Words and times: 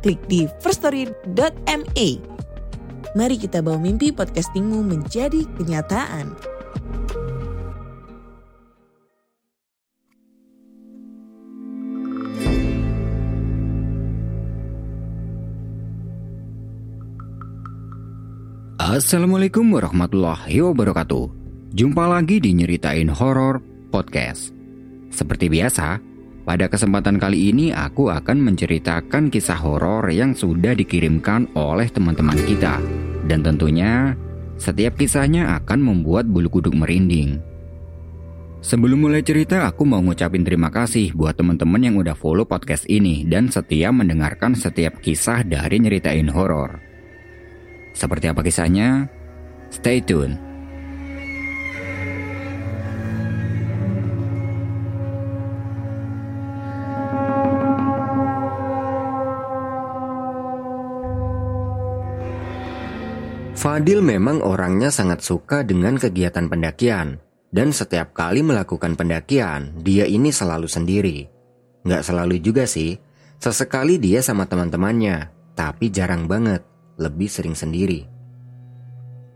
klik 0.00 0.20
di 0.26 0.48
firststory.me. 0.64 2.08
Mari 3.14 3.36
kita 3.36 3.60
bawa 3.60 3.78
mimpi 3.78 4.10
podcastingmu 4.14 4.82
menjadi 4.86 5.44
kenyataan. 5.58 6.34
Assalamualaikum 18.90 19.70
warahmatullahi 19.70 20.66
wabarakatuh. 20.66 21.30
Jumpa 21.70 22.10
lagi 22.10 22.42
di 22.42 22.50
Nyeritain 22.58 23.06
Horor 23.06 23.62
Podcast. 23.86 24.50
Seperti 25.14 25.46
biasa, 25.46 26.09
pada 26.42 26.66
kesempatan 26.66 27.20
kali 27.20 27.52
ini 27.52 27.70
aku 27.70 28.08
akan 28.08 28.40
menceritakan 28.40 29.28
kisah 29.28 29.60
horor 29.60 30.08
yang 30.08 30.32
sudah 30.32 30.72
dikirimkan 30.72 31.52
oleh 31.52 31.86
teman-teman 31.92 32.36
kita. 32.48 32.80
Dan 33.28 33.44
tentunya, 33.44 34.16
setiap 34.56 34.96
kisahnya 34.96 35.56
akan 35.60 35.78
membuat 35.80 36.24
bulu 36.26 36.48
kuduk 36.48 36.72
merinding. 36.72 37.40
Sebelum 38.60 39.08
mulai 39.08 39.24
cerita, 39.24 39.64
aku 39.64 39.88
mau 39.88 40.04
ngucapin 40.04 40.44
terima 40.44 40.68
kasih 40.68 41.16
buat 41.16 41.32
teman-teman 41.32 41.80
yang 41.80 41.96
udah 41.96 42.12
follow 42.12 42.44
podcast 42.44 42.84
ini 42.92 43.24
dan 43.24 43.48
setia 43.48 43.88
mendengarkan 43.88 44.52
setiap 44.52 45.00
kisah 45.00 45.40
dari 45.48 45.80
Nyeritain 45.80 46.28
Horor. 46.28 46.76
Seperti 47.96 48.28
apa 48.28 48.44
kisahnya? 48.44 49.08
Stay 49.72 50.04
tune. 50.04 50.49
Fadil 63.60 64.00
memang 64.00 64.40
orangnya 64.40 64.88
sangat 64.88 65.20
suka 65.20 65.60
dengan 65.60 66.00
kegiatan 66.00 66.48
pendakian. 66.48 67.20
Dan 67.52 67.76
setiap 67.76 68.16
kali 68.16 68.40
melakukan 68.40 68.96
pendakian, 68.96 69.76
dia 69.84 70.08
ini 70.08 70.32
selalu 70.32 70.64
sendiri. 70.64 71.28
Nggak 71.84 72.00
selalu 72.08 72.40
juga 72.40 72.64
sih, 72.64 72.96
sesekali 73.36 74.00
dia 74.00 74.24
sama 74.24 74.48
teman-temannya, 74.48 75.28
tapi 75.52 75.92
jarang 75.92 76.24
banget, 76.24 76.64
lebih 76.96 77.28
sering 77.28 77.52
sendiri. 77.52 78.08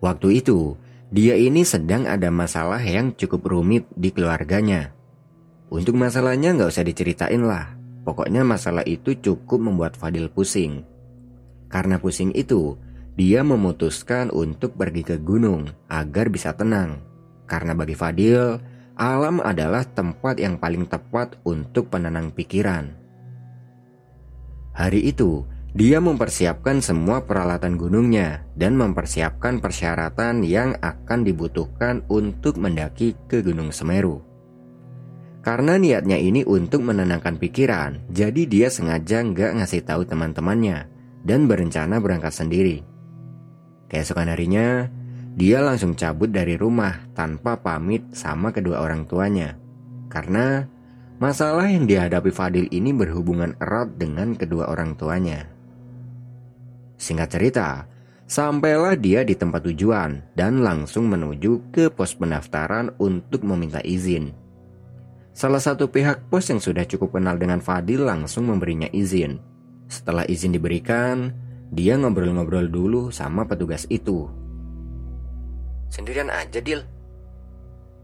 Waktu 0.01 0.41
itu, 0.41 0.73
dia 1.13 1.37
ini 1.37 1.61
sedang 1.61 2.09
ada 2.09 2.33
masalah 2.33 2.81
yang 2.81 3.13
cukup 3.13 3.45
rumit 3.45 3.85
di 3.93 4.09
keluarganya. 4.09 4.97
Untuk 5.69 6.01
masalahnya 6.01 6.57
nggak 6.57 6.73
usah 6.73 6.87
diceritain 6.89 7.45
lah, 7.45 7.77
pokoknya 8.09 8.41
masalah 8.41 8.89
itu 8.89 9.21
cukup 9.21 9.61
membuat 9.61 10.01
Fadil 10.01 10.33
pusing. 10.33 10.81
Karena 11.69 12.01
pusing 12.01 12.33
itu, 12.33 12.81
dia 13.15 13.47
memutuskan 13.47 14.31
untuk 14.35 14.75
pergi 14.75 15.03
ke 15.07 15.17
gunung 15.23 15.71
agar 15.87 16.29
bisa 16.29 16.55
tenang 16.55 17.15
karena 17.45 17.77
bagi 17.77 17.93
Fadil, 17.93 18.57
alam 18.97 19.41
adalah 19.45 19.85
tempat 19.85 20.41
yang 20.41 20.57
paling 20.57 20.89
tepat 20.89 21.37
untuk 21.45 21.93
penenang 21.93 22.33
pikiran. 22.33 22.89
Hari 24.75 25.07
itu, 25.07 25.45
dia 25.75 25.99
mempersiapkan 26.01 26.81
semua 26.81 27.23
peralatan 27.27 27.77
gunungnya 27.77 28.47
dan 28.57 28.79
mempersiapkan 28.79 29.59
persyaratan 29.59 30.43
yang 30.47 30.79
akan 30.81 31.21
dibutuhkan 31.27 32.03
untuk 32.11 32.59
mendaki 32.59 33.15
ke 33.27 33.43
Gunung 33.43 33.75
Semeru. 33.75 34.23
Karena 35.45 35.77
niatnya 35.77 36.17
ini 36.17 36.41
untuk 36.47 36.81
menenangkan 36.87 37.37
pikiran, 37.37 38.09
jadi 38.09 38.43
dia 38.49 38.69
sengaja 38.73 39.21
nggak 39.21 39.61
ngasih 39.61 39.85
tahu 39.85 40.09
teman-temannya 40.09 40.89
dan 41.21 41.45
berencana 41.45 42.01
berangkat 42.01 42.33
sendiri. 42.33 42.94
Keesokan 43.89 44.33
harinya, 44.33 44.89
dia 45.35 45.59
langsung 45.59 45.99
cabut 45.99 46.31
dari 46.31 46.55
rumah 46.55 47.11
tanpa 47.13 47.59
pamit 47.59 48.07
sama 48.15 48.55
kedua 48.55 48.79
orang 48.81 49.03
tuanya. 49.05 49.59
Karena 50.07 50.63
masalah 51.19 51.67
yang 51.67 51.91
dihadapi 51.91 52.31
Fadil 52.31 52.71
ini 52.71 52.95
berhubungan 52.95 53.59
erat 53.59 53.99
dengan 53.99 54.39
kedua 54.39 54.71
orang 54.71 54.95
tuanya. 54.95 55.51
Singkat 56.95 57.29
cerita, 57.35 57.91
sampailah 58.31 58.95
dia 58.95 59.27
di 59.27 59.35
tempat 59.35 59.67
tujuan 59.67 60.23
dan 60.39 60.63
langsung 60.63 61.11
menuju 61.11 61.75
ke 61.75 61.91
pos 61.91 62.15
pendaftaran 62.15 62.95
untuk 63.03 63.43
meminta 63.43 63.83
izin. 63.83 64.31
Salah 65.35 65.59
satu 65.59 65.91
pihak 65.91 66.31
pos 66.31 66.47
yang 66.47 66.63
sudah 66.63 66.87
cukup 66.87 67.19
kenal 67.19 67.35
dengan 67.35 67.59
Fadil 67.59 68.07
langsung 68.07 68.47
memberinya 68.47 68.87
izin. 68.95 69.43
Setelah 69.91 70.23
izin 70.31 70.55
diberikan, 70.55 71.35
dia 71.75 71.99
ngobrol-ngobrol 71.99 72.71
dulu 72.71 73.11
sama 73.11 73.45
petugas 73.51 73.85
itu 73.91 74.31
Sendirian 75.95 76.27
aja, 76.27 76.59
Dil. 76.59 76.83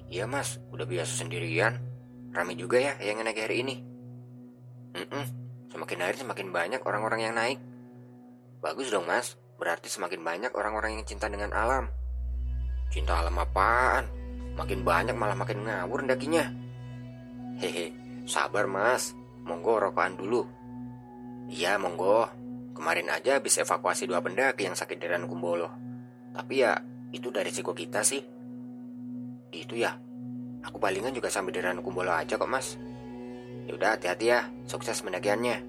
Iya, 0.06 0.30
Mas. 0.30 0.62
Udah 0.70 0.86
biasa 0.86 1.26
sendirian. 1.26 1.82
Rame 2.30 2.54
juga 2.54 2.78
ya 2.78 2.94
yang 3.02 3.18
naik 3.26 3.42
hari 3.42 3.66
ini. 3.66 3.82
Mm-mm. 4.94 5.24
Semakin 5.74 5.98
hari 5.98 6.14
semakin 6.14 6.54
banyak 6.54 6.86
orang-orang 6.86 7.20
yang 7.26 7.34
naik. 7.34 7.58
Bagus 8.62 8.94
dong, 8.94 9.10
Mas. 9.10 9.34
Berarti 9.58 9.90
semakin 9.90 10.22
banyak 10.22 10.54
orang-orang 10.54 11.02
yang 11.02 11.06
cinta 11.06 11.26
dengan 11.26 11.50
alam. 11.50 11.90
Cinta 12.94 13.18
alam 13.18 13.42
apaan? 13.42 14.06
Makin 14.54 14.86
banyak 14.86 15.14
malah 15.18 15.34
makin 15.34 15.66
ngawur 15.66 16.06
dakinya. 16.06 16.46
Hehe, 17.58 17.90
sabar 18.24 18.70
mas. 18.70 19.18
Monggo 19.42 19.82
rokokan 19.82 20.14
dulu. 20.14 20.46
Iya, 21.50 21.74
monggo. 21.76 22.39
Kemarin 22.80 23.12
aja 23.12 23.36
habis 23.36 23.60
evakuasi 23.60 24.08
dua 24.08 24.24
pendaki 24.24 24.64
yang 24.64 24.72
sakit 24.72 24.96
dari 24.96 25.12
Kumbolo. 25.28 25.68
Tapi 26.32 26.64
ya 26.64 26.80
itu 27.12 27.28
dari 27.28 27.52
resiko 27.52 27.76
kita 27.76 28.00
sih. 28.00 28.24
Gitu 29.52 29.76
ya. 29.76 29.92
Aku 30.64 30.80
palingan 30.80 31.12
juga 31.12 31.28
sambil 31.28 31.52
di 31.52 31.60
Ranu 31.60 31.84
Kumbolo 31.84 32.08
aja 32.08 32.40
kok 32.40 32.48
mas. 32.48 32.80
Yaudah 33.68 34.00
hati-hati 34.00 34.32
ya, 34.32 34.48
sukses 34.64 34.96
pendakiannya. 35.04 35.60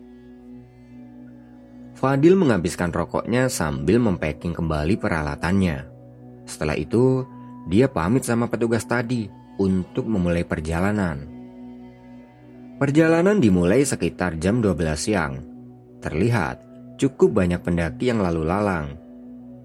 Fadil 2.00 2.40
menghabiskan 2.40 2.96
rokoknya 2.96 3.52
sambil 3.52 4.00
mempacking 4.00 4.56
kembali 4.56 4.96
peralatannya. 4.96 5.84
Setelah 6.48 6.80
itu, 6.80 7.28
dia 7.68 7.92
pamit 7.92 8.24
sama 8.24 8.48
petugas 8.48 8.88
tadi 8.88 9.28
untuk 9.60 10.08
memulai 10.08 10.48
perjalanan. 10.48 11.28
Perjalanan 12.80 13.44
dimulai 13.44 13.84
sekitar 13.84 14.40
jam 14.40 14.64
12 14.64 14.96
siang. 14.96 15.44
Terlihat 16.00 16.71
cukup 17.02 17.42
banyak 17.42 17.66
pendaki 17.66 18.14
yang 18.14 18.22
lalu 18.22 18.46
lalang 18.46 19.02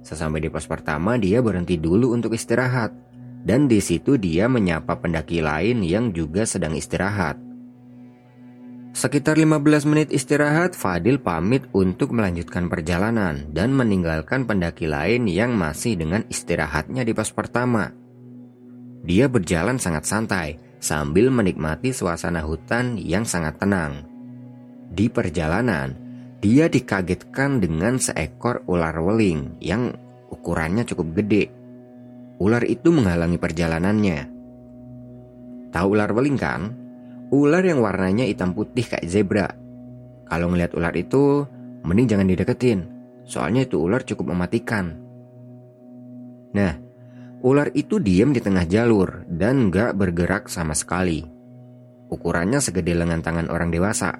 Sesampai 0.06 0.38
di 0.38 0.46
pos 0.46 0.70
pertama, 0.70 1.18
dia 1.18 1.42
berhenti 1.42 1.74
dulu 1.82 2.14
untuk 2.14 2.30
istirahat. 2.30 2.94
Dan 3.42 3.66
di 3.66 3.82
situ 3.82 4.14
dia 4.14 4.46
menyapa 4.46 5.02
pendaki 5.02 5.42
lain 5.42 5.82
yang 5.82 6.14
juga 6.14 6.46
sedang 6.46 6.78
istirahat. 6.78 7.34
Sekitar 8.94 9.34
15 9.34 9.82
menit 9.90 10.08
istirahat, 10.14 10.78
Fadil 10.78 11.18
pamit 11.18 11.66
untuk 11.74 12.14
melanjutkan 12.14 12.70
perjalanan 12.70 13.50
dan 13.50 13.74
meninggalkan 13.74 14.46
pendaki 14.46 14.86
lain 14.86 15.26
yang 15.26 15.58
masih 15.58 15.98
dengan 15.98 16.22
istirahatnya 16.30 17.02
di 17.02 17.10
pos 17.10 17.34
pertama. 17.34 17.90
Dia 19.02 19.26
berjalan 19.26 19.82
sangat 19.82 20.06
santai 20.06 20.48
sambil 20.78 21.34
menikmati 21.34 21.90
suasana 21.90 22.46
hutan 22.46 22.94
yang 22.94 23.26
sangat 23.26 23.58
tenang. 23.58 24.06
Di 24.90 25.10
perjalanan, 25.10 26.05
dia 26.44 26.68
dikagetkan 26.68 27.64
dengan 27.64 27.96
seekor 27.96 28.60
ular 28.68 28.96
weling 29.00 29.56
yang 29.58 29.96
ukurannya 30.28 30.84
cukup 30.84 31.16
gede. 31.22 31.48
Ular 32.36 32.60
itu 32.68 32.92
menghalangi 32.92 33.40
perjalanannya. 33.40 34.18
Tahu 35.72 35.86
ular 35.96 36.12
weling 36.12 36.36
kan? 36.36 36.76
Ular 37.32 37.64
yang 37.64 37.80
warnanya 37.80 38.28
hitam 38.28 38.52
putih 38.52 38.84
kayak 38.84 39.08
zebra. 39.08 39.48
Kalau 40.28 40.52
ngeliat 40.52 40.76
ular 40.76 40.92
itu, 40.94 41.48
mending 41.82 42.06
jangan 42.06 42.28
dideketin. 42.28 42.80
Soalnya 43.26 43.66
itu 43.66 43.80
ular 43.82 44.04
cukup 44.04 44.36
mematikan. 44.36 44.94
Nah, 46.54 46.72
ular 47.42 47.72
itu 47.74 47.98
diam 47.98 48.30
di 48.30 48.38
tengah 48.38 48.68
jalur 48.68 49.26
dan 49.26 49.72
gak 49.72 49.98
bergerak 49.98 50.46
sama 50.46 50.76
sekali. 50.76 51.24
Ukurannya 52.06 52.62
segede 52.62 52.94
lengan 52.94 53.24
tangan 53.24 53.50
orang 53.50 53.74
dewasa. 53.74 54.14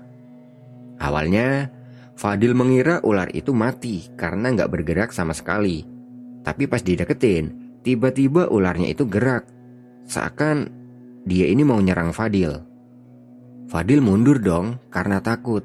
Awalnya, 0.98 1.70
Fadil 2.16 2.56
mengira 2.56 3.04
ular 3.04 3.28
itu 3.36 3.52
mati 3.52 4.08
karena 4.16 4.48
nggak 4.48 4.72
bergerak 4.72 5.10
sama 5.12 5.36
sekali. 5.36 5.84
Tapi 6.40 6.64
pas 6.64 6.80
dideketin, 6.80 7.76
tiba-tiba 7.84 8.48
ularnya 8.48 8.88
itu 8.88 9.04
gerak. 9.04 9.44
Seakan 10.08 10.72
dia 11.28 11.44
ini 11.44 11.60
mau 11.60 11.76
nyerang 11.76 12.16
Fadil. 12.16 12.56
Fadil 13.68 14.00
mundur 14.00 14.40
dong 14.40 14.80
karena 14.88 15.20
takut. 15.20 15.60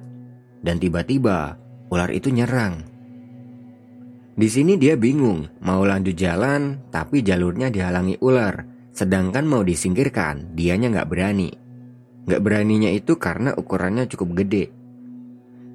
Dan 0.59 0.75
tiba-tiba 0.75 1.55
ular 1.87 2.11
itu 2.11 2.27
nyerang. 2.27 2.83
Di 4.35 4.47
sini 4.51 4.75
dia 4.75 4.99
bingung 4.99 5.47
mau 5.63 5.87
lanjut 5.87 6.19
jalan 6.19 6.91
tapi 6.91 7.23
jalurnya 7.23 7.71
dihalangi 7.71 8.19
ular. 8.19 8.67
Sedangkan 8.91 9.47
mau 9.47 9.63
disingkirkan 9.63 10.51
dianya 10.51 10.91
nggak 10.91 11.07
berani. 11.07 11.49
Nggak 12.27 12.41
beraninya 12.43 12.91
itu 12.91 13.15
karena 13.15 13.55
ukurannya 13.55 14.03
cukup 14.11 14.43
gede. 14.43 14.80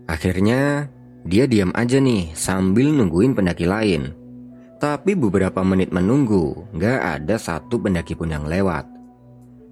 Akhirnya, 0.07 0.87
dia 1.27 1.51
diam 1.51 1.75
aja 1.75 1.99
nih 1.99 2.31
sambil 2.39 2.95
nungguin 2.95 3.35
pendaki 3.35 3.67
lain. 3.67 4.15
Tapi 4.79 5.19
beberapa 5.19 5.67
menit 5.67 5.91
menunggu, 5.91 6.71
gak 6.79 7.19
ada 7.19 7.35
satu 7.35 7.83
pendaki 7.83 8.15
pun 8.15 8.31
yang 8.31 8.47
lewat. 8.47 8.87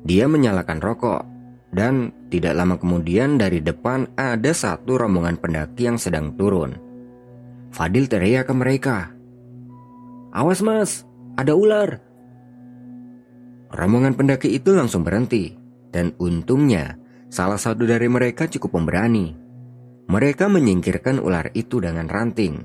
Dia 0.02 0.26
menyalakan 0.26 0.82
rokok, 0.82 1.22
dan 1.70 2.10
tidak 2.34 2.58
lama 2.58 2.75
kemudian 2.81 3.38
dari 3.38 3.62
depan 3.62 4.10
ada 4.19 4.50
satu 4.50 4.98
rombongan 4.98 5.38
pendaki 5.38 5.86
yang 5.86 5.98
sedang 6.02 6.34
turun. 6.34 6.75
Fadil 7.70 8.10
teriak 8.10 8.50
ke 8.50 8.54
mereka. 8.54 9.14
Awas 10.34 10.62
mas, 10.64 11.06
ada 11.38 11.54
ular. 11.54 12.02
Rombongan 13.70 14.19
pendaki 14.19 14.50
itu 14.54 14.75
langsung 14.75 15.06
berhenti, 15.06 15.54
dan 15.94 16.10
untungnya 16.19 16.98
salah 17.31 17.58
satu 17.58 17.86
dari 17.86 18.06
mereka 18.10 18.50
cukup 18.50 18.78
pemberani. 18.78 19.44
Mereka 20.05 20.53
menyingkirkan 20.53 21.17
ular 21.17 21.49
itu 21.56 21.81
dengan 21.81 22.06
ranting. 22.06 22.61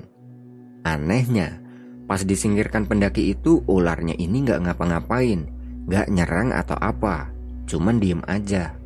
Anehnya, 0.84 1.60
pas 2.04 2.20
disingkirkan 2.20 2.84
pendaki 2.84 3.32
itu 3.32 3.64
ularnya 3.64 4.12
ini 4.16 4.44
nggak 4.44 4.60
ngapa-ngapain, 4.68 5.48
nggak 5.88 6.06
nyerang 6.12 6.52
atau 6.52 6.76
apa, 6.76 7.32
cuman 7.64 7.96
diem 7.96 8.20
aja. 8.28 8.76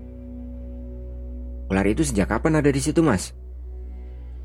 Ular 1.67 1.87
itu 1.91 2.07
sejak 2.07 2.31
kapan 2.31 2.63
ada 2.63 2.71
di 2.71 2.79
situ 2.79 3.03
mas? 3.03 3.35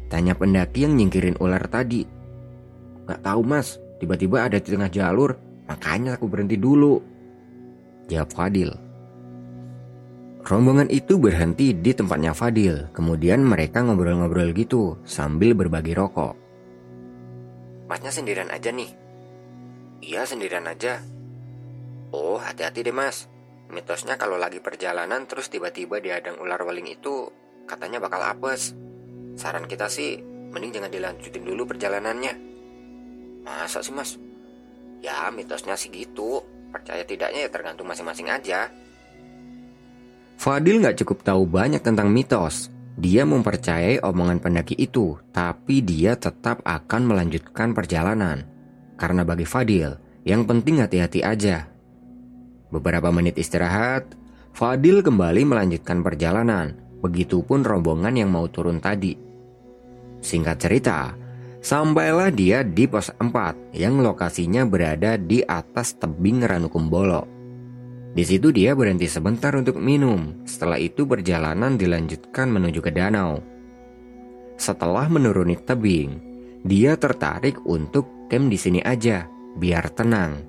Tanya 0.09 0.33
pendaki 0.33 0.89
yang 0.89 0.97
nyingkirin 0.97 1.37
ular 1.37 1.69
tadi. 1.69 2.01
Gak 3.05 3.21
tahu 3.21 3.45
mas, 3.45 3.77
tiba-tiba 4.01 4.49
ada 4.49 4.57
di 4.57 4.73
tengah 4.73 4.89
jalur, 4.89 5.37
makanya 5.69 6.17
aku 6.17 6.25
berhenti 6.25 6.57
dulu. 6.57 6.97
Jawab 8.09 8.29
Fadil. 8.33 8.88
Rombongan 10.39 10.87
itu 10.87 11.19
berhenti 11.19 11.75
di 11.75 11.91
tempatnya 11.91 12.31
Fadil. 12.31 12.87
Kemudian 12.95 13.43
mereka 13.43 13.83
ngobrol-ngobrol 13.83 14.55
gitu 14.55 14.95
sambil 15.03 15.51
berbagi 15.51 15.91
rokok. 15.91 16.31
Masnya 17.91 18.13
sendirian 18.13 18.47
aja 18.47 18.71
nih? 18.71 18.87
Iya 19.99 20.23
sendirian 20.23 20.63
aja. 20.63 21.03
Oh 22.15 22.39
hati-hati 22.39 22.87
deh 22.87 22.95
mas. 22.95 23.27
Mitosnya 23.69 24.15
kalau 24.15 24.39
lagi 24.39 24.63
perjalanan 24.63 25.27
terus 25.27 25.51
tiba-tiba 25.51 25.99
diadang 25.99 26.39
ular 26.39 26.63
waling 26.63 26.87
itu 26.87 27.27
katanya 27.67 27.99
bakal 27.99 28.23
apes. 28.23 28.73
Saran 29.35 29.67
kita 29.67 29.91
sih 29.91 30.23
mending 30.55 30.79
jangan 30.79 30.89
dilanjutin 30.89 31.43
dulu 31.43 31.67
perjalanannya. 31.67 32.33
Masa 33.43 33.83
sih 33.83 33.91
mas? 33.91 34.15
Ya 35.03 35.27
mitosnya 35.35 35.75
sih 35.75 35.91
gitu. 35.91 36.41
Percaya 36.71 37.03
tidaknya 37.03 37.45
ya 37.45 37.49
tergantung 37.51 37.91
masing-masing 37.91 38.31
aja. 38.31 38.71
Fadil 40.39 40.79
nggak 40.79 41.03
cukup 41.03 41.19
tahu 41.27 41.43
banyak 41.43 41.83
tentang 41.83 42.07
mitos. 42.15 42.71
Dia 42.95 43.27
mempercayai 43.27 43.99
omongan 43.99 44.39
pendaki 44.39 44.71
itu, 44.79 45.19
tapi 45.35 45.83
dia 45.83 46.15
tetap 46.15 46.63
akan 46.63 47.11
melanjutkan 47.11 47.75
perjalanan. 47.75 48.47
Karena 48.95 49.27
bagi 49.27 49.43
Fadil, 49.43 49.99
yang 50.23 50.47
penting 50.47 50.79
hati-hati 50.79 51.27
aja. 51.27 51.67
Beberapa 52.71 53.11
menit 53.11 53.35
istirahat, 53.35 54.15
Fadil 54.55 55.03
kembali 55.03 55.43
melanjutkan 55.43 55.99
perjalanan, 55.99 56.71
begitupun 57.03 57.67
rombongan 57.67 58.15
yang 58.15 58.31
mau 58.31 58.47
turun 58.47 58.79
tadi. 58.79 59.19
Singkat 60.23 60.55
cerita, 60.55 61.19
sampailah 61.59 62.31
dia 62.31 62.63
di 62.63 62.87
pos 62.87 63.11
4 63.11 63.75
yang 63.75 63.99
lokasinya 63.99 64.63
berada 64.63 65.19
di 65.19 65.43
atas 65.43 65.99
tebing 65.99 66.47
Ranukumbolo. 66.47 67.38
Di 68.09 68.23
situ 68.25 68.49
dia 68.49 68.73
berhenti 68.73 69.05
sebentar 69.05 69.53
untuk 69.53 69.77
minum. 69.77 70.41
Setelah 70.43 70.81
itu 70.81 71.05
perjalanan 71.05 71.77
dilanjutkan 71.77 72.49
menuju 72.49 72.81
ke 72.81 72.89
danau. 72.89 73.39
Setelah 74.57 75.07
menuruni 75.07 75.55
tebing, 75.55 76.11
dia 76.65 76.97
tertarik 76.97 77.61
untuk 77.63 78.27
camp 78.27 78.49
di 78.49 78.57
sini 78.59 78.81
aja, 78.81 79.29
biar 79.55 79.93
tenang. 79.93 80.41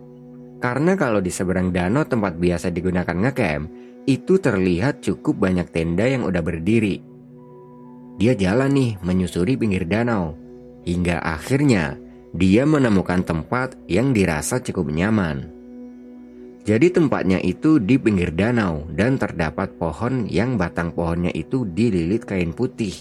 Karena 0.58 0.96
kalau 0.96 1.22
di 1.22 1.30
seberang 1.32 1.70
danau 1.70 2.04
tempat 2.04 2.36
biasa 2.36 2.72
digunakan 2.72 3.16
ngecamp, 3.16 3.64
itu 4.08 4.40
terlihat 4.40 5.04
cukup 5.04 5.38
banyak 5.38 5.68
tenda 5.70 6.08
yang 6.08 6.24
udah 6.24 6.42
berdiri. 6.42 7.00
Dia 8.20 8.36
jalan 8.36 8.72
nih 8.72 8.90
menyusuri 9.00 9.56
pinggir 9.56 9.88
danau, 9.88 10.36
hingga 10.84 11.20
akhirnya 11.22 11.96
dia 12.36 12.64
menemukan 12.64 13.24
tempat 13.24 13.76
yang 13.86 14.12
dirasa 14.12 14.60
cukup 14.60 14.92
nyaman. 14.92 15.59
Jadi 16.60 16.92
tempatnya 16.92 17.40
itu 17.40 17.80
di 17.80 17.96
pinggir 17.96 18.36
danau 18.36 18.84
dan 18.92 19.16
terdapat 19.16 19.80
pohon 19.80 20.28
yang 20.28 20.60
batang 20.60 20.92
pohonnya 20.92 21.32
itu 21.32 21.64
dililit 21.64 22.28
kain 22.28 22.52
putih. 22.52 22.92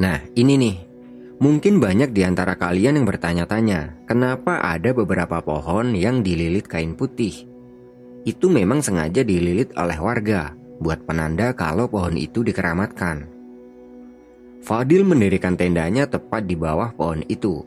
Nah 0.00 0.18
ini 0.32 0.56
nih, 0.56 0.76
mungkin 1.38 1.76
banyak 1.76 2.10
di 2.16 2.24
antara 2.24 2.56
kalian 2.56 2.98
yang 2.98 3.06
bertanya-tanya 3.06 4.08
kenapa 4.08 4.64
ada 4.64 4.96
beberapa 4.96 5.44
pohon 5.44 5.92
yang 5.92 6.24
dililit 6.24 6.64
kain 6.64 6.96
putih. 6.96 7.44
Itu 8.24 8.48
memang 8.48 8.80
sengaja 8.80 9.20
dililit 9.20 9.76
oleh 9.76 9.98
warga 10.00 10.56
buat 10.80 11.04
penanda 11.04 11.52
kalau 11.52 11.86
pohon 11.86 12.16
itu 12.16 12.40
dikeramatkan. 12.40 13.28
Fadil 14.62 15.02
mendirikan 15.02 15.58
tendanya 15.58 16.06
tepat 16.06 16.46
di 16.46 16.54
bawah 16.54 16.94
pohon 16.94 17.26
itu. 17.26 17.66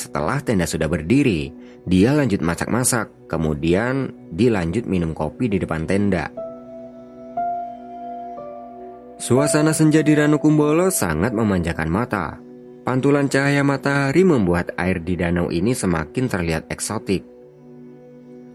Setelah 0.00 0.40
tenda 0.40 0.64
sudah 0.64 0.88
berdiri, 0.88 1.52
dia 1.84 2.16
lanjut 2.16 2.40
masak-masak, 2.40 3.28
kemudian 3.28 4.08
dilanjut 4.32 4.88
minum 4.88 5.12
kopi 5.12 5.52
di 5.52 5.60
depan 5.60 5.84
tenda. 5.84 6.32
Suasana 9.20 9.76
senja 9.76 10.00
di 10.00 10.16
Ranukumbolo 10.16 10.88
sangat 10.88 11.36
memanjakan 11.36 11.90
mata. 11.92 12.40
Pantulan 12.80 13.28
cahaya 13.28 13.60
matahari 13.60 14.24
membuat 14.24 14.72
air 14.80 15.04
di 15.04 15.20
danau 15.20 15.52
ini 15.52 15.76
semakin 15.76 16.24
terlihat 16.32 16.72
eksotik. 16.72 17.20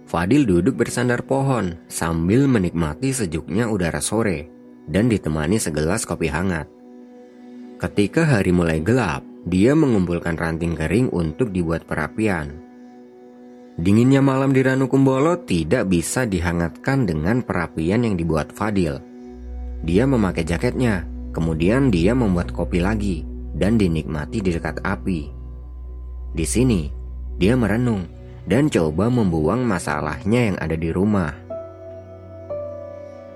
Fadil 0.10 0.50
duduk 0.50 0.82
bersandar 0.82 1.22
pohon 1.22 1.78
sambil 1.86 2.50
menikmati 2.50 3.14
sejuknya 3.14 3.70
udara 3.70 4.02
sore 4.02 4.50
dan 4.90 5.14
ditemani 5.14 5.62
segelas 5.62 6.10
kopi 6.10 6.26
hangat. 6.26 6.66
Ketika 7.78 8.26
hari 8.26 8.50
mulai 8.50 8.82
gelap, 8.82 9.22
dia 9.46 9.78
mengumpulkan 9.78 10.34
ranting 10.34 10.74
kering 10.74 11.14
untuk 11.14 11.54
dibuat 11.54 11.86
perapian. 11.86 12.66
Dinginnya 13.78 14.24
malam 14.24 14.50
di 14.56 14.66
Ranukumbolo 14.66 15.46
tidak 15.46 15.86
bisa 15.92 16.26
dihangatkan 16.26 17.06
dengan 17.06 17.46
perapian 17.46 18.02
yang 18.02 18.18
dibuat 18.18 18.50
Fadil. 18.50 18.98
Dia 19.86 20.10
memakai 20.10 20.42
jaketnya, 20.42 21.06
kemudian 21.30 21.94
dia 21.94 22.18
membuat 22.18 22.50
kopi 22.50 22.82
lagi 22.82 23.22
dan 23.54 23.78
dinikmati 23.78 24.42
di 24.42 24.50
dekat 24.50 24.82
api. 24.82 25.30
Di 26.34 26.46
sini, 26.48 26.90
dia 27.38 27.54
merenung 27.54 28.10
dan 28.50 28.72
coba 28.72 29.14
membuang 29.14 29.62
masalahnya 29.62 30.54
yang 30.54 30.58
ada 30.58 30.74
di 30.74 30.90
rumah. 30.90 31.36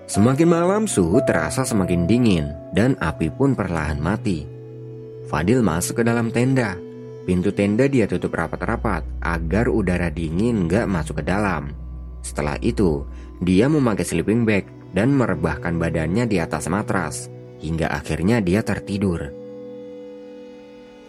Semakin 0.09 0.49
malam 0.49 0.83
suhu 0.89 1.21
terasa 1.21 1.61
semakin 1.61 2.09
dingin 2.09 2.49
dan 2.73 2.97
api 2.97 3.29
pun 3.29 3.53
perlahan 3.53 4.01
mati. 4.01 4.58
Fadil 5.29 5.61
masuk 5.61 6.01
ke 6.01 6.03
dalam 6.03 6.33
tenda 6.33 6.75
Pintu 7.29 7.53
tenda 7.53 7.85
dia 7.85 8.09
tutup 8.09 8.33
rapat-rapat 8.33 9.05
agar 9.21 9.69
udara 9.69 10.09
dingin 10.09 10.65
gak 10.65 10.89
masuk 10.89 11.21
ke 11.21 11.29
dalam. 11.29 11.77
Setelah 12.25 12.57
itu, 12.57 13.05
dia 13.37 13.69
memakai 13.69 14.01
sleeping 14.01 14.49
bag 14.49 14.65
dan 14.97 15.13
merebahkan 15.13 15.77
badannya 15.77 16.25
di 16.25 16.41
atas 16.41 16.65
matras 16.73 17.29
hingga 17.61 17.85
akhirnya 17.93 18.41
dia 18.41 18.65
tertidur. 18.65 19.29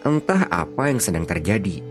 Entah 0.05 0.45
apa 0.53 0.93
yang 0.93 1.01
sedang 1.01 1.25
terjadi. 1.25 1.81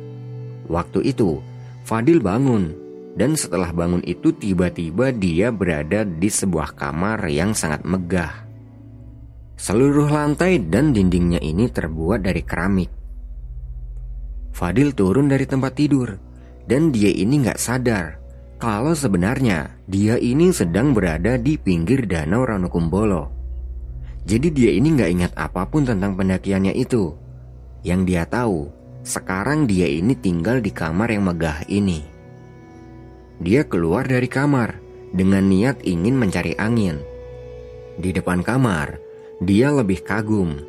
Waktu 0.70 1.10
itu, 1.10 1.42
Fadil 1.82 2.22
bangun 2.22 2.70
dan 3.18 3.34
setelah 3.34 3.74
bangun 3.74 4.06
itu 4.06 4.30
tiba-tiba 4.30 5.10
dia 5.10 5.50
berada 5.50 6.06
di 6.06 6.30
sebuah 6.30 6.78
kamar 6.78 7.26
yang 7.26 7.50
sangat 7.50 7.82
megah. 7.82 8.49
Seluruh 9.60 10.08
lantai 10.08 10.56
dan 10.56 10.96
dindingnya 10.96 11.36
ini 11.44 11.68
terbuat 11.68 12.24
dari 12.24 12.40
keramik. 12.40 12.88
Fadil 14.56 14.96
turun 14.96 15.28
dari 15.28 15.44
tempat 15.44 15.76
tidur 15.76 16.16
dan 16.64 16.88
dia 16.88 17.12
ini 17.12 17.44
nggak 17.44 17.60
sadar 17.60 18.16
kalau 18.56 18.96
sebenarnya 18.96 19.68
dia 19.84 20.16
ini 20.16 20.48
sedang 20.48 20.96
berada 20.96 21.36
di 21.36 21.60
pinggir 21.60 22.08
danau 22.08 22.48
Ranukumbolo. 22.48 23.28
Jadi 24.24 24.48
dia 24.48 24.72
ini 24.72 24.96
nggak 24.96 25.10
ingat 25.12 25.32
apa 25.36 25.68
pun 25.68 25.84
tentang 25.84 26.16
pendakiannya 26.16 26.72
itu. 26.72 27.12
Yang 27.84 28.00
dia 28.08 28.24
tahu, 28.24 28.72
sekarang 29.04 29.68
dia 29.68 29.84
ini 29.84 30.16
tinggal 30.16 30.64
di 30.64 30.72
kamar 30.72 31.12
yang 31.12 31.28
megah 31.28 31.68
ini. 31.68 32.00
Dia 33.44 33.68
keluar 33.68 34.08
dari 34.08 34.24
kamar 34.24 34.80
dengan 35.12 35.44
niat 35.52 35.84
ingin 35.84 36.16
mencari 36.16 36.56
angin. 36.56 36.96
Di 38.00 38.08
depan 38.16 38.40
kamar, 38.40 39.09
dia 39.40 39.72
lebih 39.72 40.04
kagum 40.04 40.60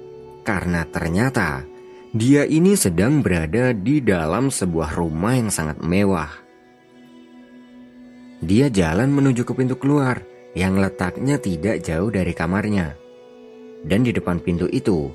karena 0.47 0.87
ternyata 0.87 1.67
dia 2.15 2.47
ini 2.47 2.79
sedang 2.79 3.19
berada 3.19 3.75
di 3.75 3.99
dalam 3.99 4.47
sebuah 4.47 4.95
rumah 4.95 5.35
yang 5.35 5.51
sangat 5.51 5.83
mewah. 5.83 6.31
Dia 8.41 8.71
jalan 8.71 9.11
menuju 9.11 9.43
ke 9.43 9.53
pintu 9.53 9.75
keluar 9.75 10.23
yang 10.55 10.79
letaknya 10.79 11.37
tidak 11.37 11.83
jauh 11.83 12.09
dari 12.09 12.31
kamarnya. 12.31 12.95
Dan 13.85 14.07
di 14.07 14.15
depan 14.15 14.39
pintu 14.39 14.71
itu 14.71 15.11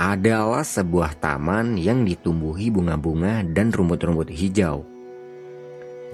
adalah 0.00 0.66
sebuah 0.66 1.20
taman 1.22 1.78
yang 1.78 2.02
ditumbuhi 2.02 2.72
bunga-bunga 2.72 3.46
dan 3.46 3.70
rumput-rumput 3.70 4.32
hijau. 4.32 4.82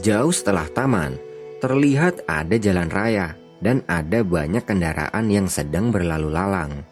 Jauh 0.05 0.33
setelah 0.35 0.69
taman, 0.69 1.17
terlihat 1.65 2.29
ada 2.29 2.57
jalan 2.61 2.89
raya 2.93 3.40
dan 3.61 3.85
ada 3.87 4.25
banyak 4.25 4.65
kendaraan 4.65 5.29
yang 5.29 5.47
sedang 5.47 5.93
berlalu 5.93 6.33
lalang. 6.33 6.85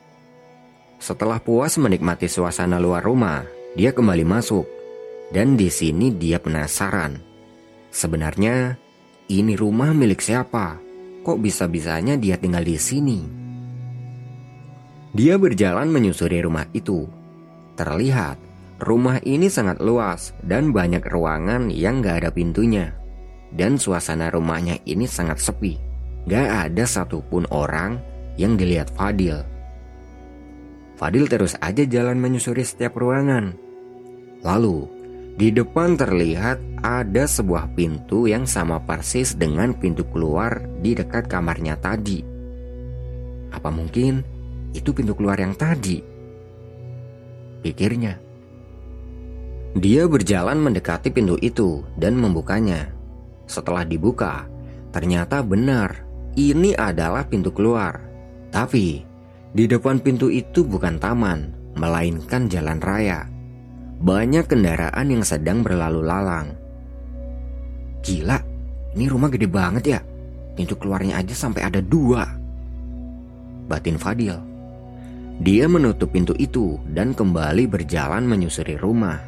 Setelah 1.01 1.41
puas 1.41 1.81
menikmati 1.81 2.29
suasana 2.29 2.77
luar 2.77 3.03
rumah, 3.03 3.43
dia 3.75 3.91
kembali 3.97 4.25
masuk. 4.29 4.67
Dan 5.29 5.61
di 5.61 5.69
sini 5.69 6.13
dia 6.17 6.41
penasaran. 6.41 7.21
Sebenarnya, 7.93 8.77
ini 9.29 9.53
rumah 9.57 9.93
milik 9.93 10.25
siapa? 10.25 10.81
Kok 11.21 11.39
bisa-bisanya 11.41 12.17
dia 12.17 12.41
tinggal 12.41 12.65
di 12.65 12.81
sini? 12.81 13.21
Dia 15.13 15.37
berjalan 15.37 15.89
menyusuri 15.93 16.41
rumah 16.41 16.65
itu. 16.73 17.05
Terlihat 17.77 18.37
rumah 18.81 19.21
ini 19.25 19.53
sangat 19.53 19.85
luas 19.85 20.33
dan 20.41 20.73
banyak 20.73 21.05
ruangan 21.05 21.69
yang 21.69 22.01
gak 22.01 22.25
ada 22.25 22.31
pintunya. 22.33 22.97
Dan 23.49 23.81
suasana 23.81 24.29
rumahnya 24.33 24.81
ini 24.85 25.09
sangat 25.09 25.41
sepi. 25.41 25.88
Gak 26.27 26.73
ada 26.73 26.85
satupun 26.89 27.47
orang 27.53 28.03
yang 28.41 28.59
dilihat 28.59 28.91
Fadil. 28.95 29.43
Fadil 30.99 31.31
terus 31.31 31.55
aja 31.63 31.87
jalan 31.87 32.19
menyusuri 32.19 32.67
setiap 32.67 32.99
ruangan. 32.99 33.55
Lalu, 34.43 34.91
di 35.39 35.55
depan 35.55 35.95
terlihat 35.95 36.59
ada 36.83 37.23
sebuah 37.23 37.79
pintu 37.79 38.27
yang 38.27 38.43
sama 38.51 38.83
persis 38.83 39.39
dengan 39.39 39.71
pintu 39.79 40.03
keluar 40.11 40.59
di 40.83 40.99
dekat 40.99 41.31
kamarnya 41.31 41.79
tadi. 41.79 42.19
Apa 43.55 43.71
mungkin 43.71 44.27
itu 44.75 44.91
pintu 44.91 45.15
keluar 45.15 45.39
yang 45.39 45.55
tadi. 45.55 46.03
Pikirnya. 47.63 48.19
Dia 49.79 50.11
berjalan 50.11 50.59
mendekati 50.59 51.15
pintu 51.15 51.39
itu 51.39 51.87
dan 51.95 52.19
membukanya. 52.19 52.91
Setelah 53.47 53.87
dibuka, 53.87 54.51
ternyata 54.91 55.47
benar 55.47 56.08
ini 56.39 56.71
adalah 56.79 57.27
pintu 57.27 57.51
keluar. 57.51 57.99
Tapi 58.55 59.03
di 59.51 59.65
depan 59.67 59.99
pintu 59.99 60.31
itu 60.31 60.63
bukan 60.63 61.03
taman, 61.03 61.51
melainkan 61.75 62.47
jalan 62.47 62.79
raya. 62.79 63.27
Banyak 63.99 64.47
kendaraan 64.47 65.11
yang 65.11 65.27
sedang 65.27 65.67
berlalu 65.67 66.07
lalang. 66.07 66.55
Gila, 68.07 68.39
ini 68.95 69.11
rumah 69.11 69.27
gede 69.27 69.51
banget 69.51 69.99
ya. 69.99 70.01
Pintu 70.55 70.79
keluarnya 70.79 71.19
aja 71.19 71.35
sampai 71.35 71.67
ada 71.67 71.83
dua. 71.83 72.23
Batin 73.67 73.99
Fadil. 73.99 74.39
Dia 75.43 75.67
menutup 75.67 76.15
pintu 76.15 76.35
itu 76.39 76.79
dan 76.95 77.15
kembali 77.15 77.67
berjalan 77.67 78.27
menyusuri 78.27 78.79
rumah. 78.79 79.19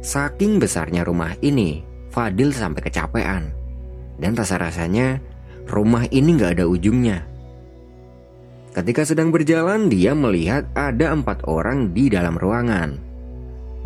Saking 0.00 0.56
besarnya 0.56 1.04
rumah 1.04 1.36
ini, 1.40 1.84
Fadil 2.12 2.52
sampai 2.52 2.80
kecapean. 2.84 3.52
Dan 4.20 4.36
rasa-rasanya 4.36 5.20
rumah 5.68 6.06
ini 6.08 6.38
gak 6.38 6.60
ada 6.60 6.64
ujungnya. 6.70 7.26
Ketika 8.70 9.02
sedang 9.02 9.34
berjalan, 9.34 9.90
dia 9.90 10.14
melihat 10.14 10.70
ada 10.78 11.10
empat 11.10 11.42
orang 11.50 11.90
di 11.90 12.06
dalam 12.06 12.38
ruangan. 12.38 12.94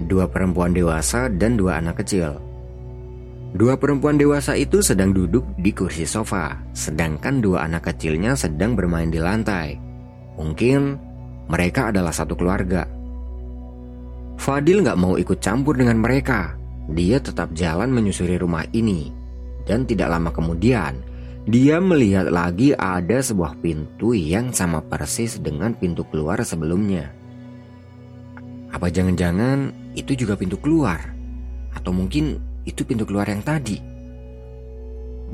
Dua 0.04 0.28
perempuan 0.28 0.76
dewasa 0.76 1.32
dan 1.32 1.56
dua 1.56 1.80
anak 1.80 2.04
kecil. 2.04 2.36
Dua 3.54 3.78
perempuan 3.78 4.18
dewasa 4.18 4.58
itu 4.58 4.82
sedang 4.82 5.14
duduk 5.14 5.46
di 5.56 5.70
kursi 5.70 6.04
sofa, 6.04 6.58
sedangkan 6.74 7.38
dua 7.38 7.64
anak 7.64 7.86
kecilnya 7.88 8.34
sedang 8.34 8.74
bermain 8.74 9.08
di 9.08 9.22
lantai. 9.22 9.78
Mungkin 10.34 10.98
mereka 11.46 11.94
adalah 11.94 12.10
satu 12.10 12.34
keluarga. 12.34 12.82
Fadil 14.34 14.82
nggak 14.82 14.98
mau 14.98 15.14
ikut 15.14 15.38
campur 15.38 15.78
dengan 15.78 16.02
mereka. 16.02 16.58
Dia 16.90 17.22
tetap 17.22 17.54
jalan 17.54 17.94
menyusuri 17.94 18.36
rumah 18.36 18.66
ini. 18.74 19.08
Dan 19.64 19.88
tidak 19.88 20.12
lama 20.12 20.34
kemudian, 20.34 21.00
dia 21.44 21.76
melihat 21.76 22.32
lagi 22.32 22.72
ada 22.72 23.20
sebuah 23.20 23.60
pintu 23.60 24.16
yang 24.16 24.48
sama 24.56 24.80
persis 24.80 25.36
dengan 25.36 25.76
pintu 25.76 26.08
keluar 26.08 26.40
sebelumnya. 26.40 27.12
Apa 28.72 28.88
jangan-jangan 28.88 29.92
itu 29.92 30.16
juga 30.16 30.40
pintu 30.40 30.56
keluar? 30.56 31.12
Atau 31.76 31.92
mungkin 31.92 32.40
itu 32.64 32.80
pintu 32.88 33.04
keluar 33.04 33.28
yang 33.28 33.44
tadi? 33.44 33.76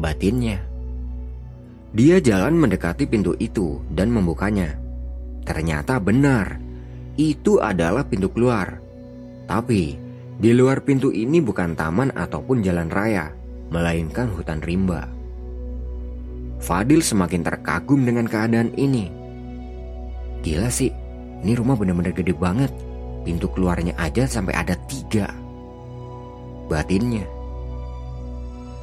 Batinnya. 0.03 0.59
Dia 1.95 2.19
jalan 2.19 2.59
mendekati 2.59 3.07
pintu 3.07 3.39
itu 3.39 3.79
dan 3.95 4.11
membukanya. 4.11 4.75
Ternyata 5.47 6.03
benar, 6.03 6.59
itu 7.15 7.63
adalah 7.63 8.03
pintu 8.03 8.35
keluar. 8.35 8.83
Tapi, 9.47 9.95
di 10.43 10.51
luar 10.59 10.83
pintu 10.83 11.15
ini 11.15 11.39
bukan 11.39 11.79
taman 11.79 12.11
ataupun 12.19 12.67
jalan 12.67 12.91
raya, 12.91 13.31
melainkan 13.71 14.27
hutan 14.35 14.59
rimba. 14.59 15.20
Fadil 16.61 17.01
semakin 17.01 17.41
terkagum 17.41 18.05
dengan 18.05 18.29
keadaan 18.29 18.71
ini. 18.77 19.09
Gila 20.45 20.69
sih, 20.69 20.93
ini 21.41 21.53
rumah 21.57 21.77
benar-benar 21.77 22.13
gede 22.13 22.37
banget. 22.37 22.73
Pintu 23.25 23.49
keluarnya 23.53 23.97
aja 24.01 24.25
sampai 24.25 24.57
ada 24.57 24.77
tiga. 24.89 25.29
Batinnya. 26.69 27.25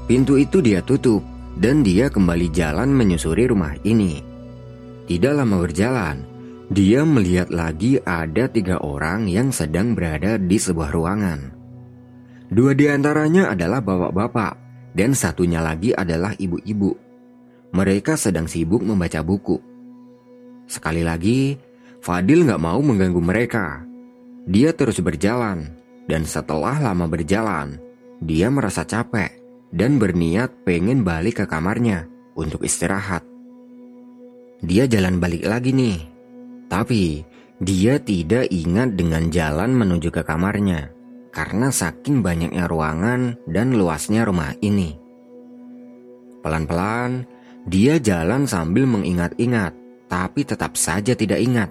Pintu 0.06 0.38
itu 0.38 0.62
dia 0.62 0.82
tutup 0.82 1.22
dan 1.58 1.82
dia 1.82 2.10
kembali 2.10 2.50
jalan 2.54 2.94
menyusuri 2.94 3.50
rumah 3.50 3.74
ini. 3.82 4.22
Tidak 5.08 5.34
lama 5.34 5.58
berjalan, 5.64 6.22
dia 6.68 7.02
melihat 7.08 7.48
lagi 7.48 7.98
ada 8.04 8.52
tiga 8.52 8.78
orang 8.84 9.26
yang 9.32 9.56
sedang 9.56 9.96
berada 9.96 10.36
di 10.36 10.58
sebuah 10.60 10.92
ruangan. 10.92 11.40
Dua 12.52 12.76
di 12.76 12.88
antaranya 12.88 13.52
adalah 13.56 13.80
bapak-bapak, 13.80 14.54
dan 14.96 15.16
satunya 15.16 15.64
lagi 15.64 15.96
adalah 15.96 16.36
ibu-ibu. 16.36 17.07
Mereka 17.78 18.18
sedang 18.18 18.50
sibuk 18.50 18.82
membaca 18.82 19.22
buku. 19.22 19.62
Sekali 20.66 21.06
lagi, 21.06 21.54
Fadil 22.02 22.42
nggak 22.50 22.58
mau 22.58 22.82
mengganggu 22.82 23.22
mereka. 23.22 23.86
Dia 24.50 24.74
terus 24.74 24.98
berjalan, 24.98 25.78
dan 26.10 26.26
setelah 26.26 26.82
lama 26.82 27.06
berjalan, 27.06 27.78
dia 28.18 28.50
merasa 28.50 28.82
capek 28.82 29.30
dan 29.70 30.02
berniat 30.02 30.66
pengen 30.66 31.06
balik 31.06 31.44
ke 31.44 31.46
kamarnya 31.46 32.10
untuk 32.34 32.66
istirahat. 32.66 33.22
Dia 34.66 34.90
jalan 34.90 35.22
balik 35.22 35.46
lagi 35.46 35.70
nih 35.70 36.18
tapi 36.68 37.24
dia 37.58 37.98
tidak 37.98 38.52
ingat 38.52 38.94
dengan 38.94 39.32
jalan 39.32 39.74
menuju 39.74 40.14
ke 40.14 40.22
kamarnya 40.22 40.92
karena 41.32 41.72
saking 41.72 42.22
banyaknya 42.22 42.68
ruangan 42.70 43.40
dan 43.50 43.74
luasnya 43.74 44.28
rumah 44.28 44.54
ini. 44.62 45.00
Pelan-pelan, 46.44 47.26
dia 47.68 48.00
jalan 48.00 48.48
sambil 48.48 48.88
mengingat-ingat, 48.88 49.76
tapi 50.08 50.48
tetap 50.48 50.80
saja 50.80 51.14
tidak 51.14 51.44
ingat. 51.44 51.70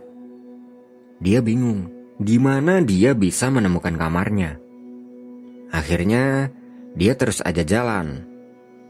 Dia 1.18 1.40
bingung, 1.40 1.88
di 2.20 2.36
mana 2.36 2.84
dia 2.84 3.16
bisa 3.16 3.48
menemukan 3.48 3.96
kamarnya. 3.96 4.60
Akhirnya, 5.72 6.52
dia 6.92 7.16
terus 7.16 7.40
aja 7.40 7.64
jalan. 7.64 8.28